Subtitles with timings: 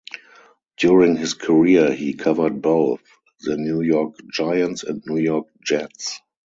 [0.77, 3.03] During his career he covered both
[3.41, 6.19] the New York Giants and New York Jets.